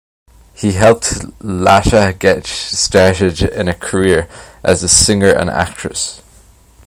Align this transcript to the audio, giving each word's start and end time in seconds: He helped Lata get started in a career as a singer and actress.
He 0.55 0.71
helped 0.71 1.25
Lata 1.43 2.15
get 2.17 2.47
started 2.47 3.43
in 3.43 3.67
a 3.67 3.75
career 3.75 4.27
as 4.63 4.81
a 4.81 4.89
singer 4.89 5.29
and 5.29 5.47
actress. 5.47 6.23